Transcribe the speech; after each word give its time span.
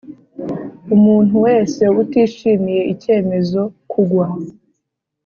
Umuntu 0.95 1.33
wese 1.45 1.83
utishimiye 2.01 2.81
icyemezo 2.93 3.61
kugwa 3.91 4.27